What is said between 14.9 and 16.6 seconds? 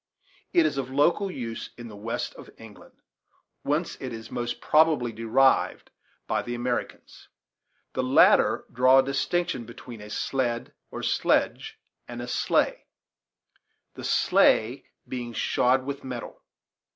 being shod with metal.